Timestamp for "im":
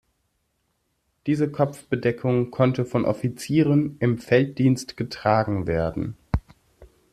3.99-4.17